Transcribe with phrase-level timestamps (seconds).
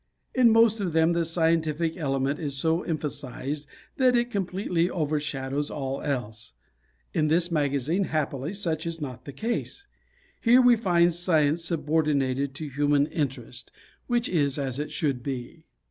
[0.33, 3.67] In most of them the scientific element is so emphasized
[3.97, 6.53] that it completely overshadows all else.
[7.13, 9.85] In this magazine, happily, such is not the case.
[10.39, 13.71] Here we find science subordinated to human interest,
[14.07, 15.67] which is as it should be.